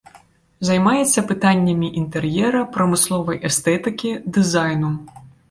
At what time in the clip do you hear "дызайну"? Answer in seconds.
4.41-4.91